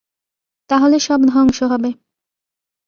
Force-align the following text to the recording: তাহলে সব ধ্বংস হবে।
তাহলে 0.69 0.97
সব 0.99 1.19
ধ্বংস 1.27 1.59
হবে। 1.63 1.89